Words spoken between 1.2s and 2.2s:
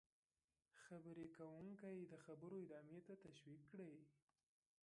کوونکی د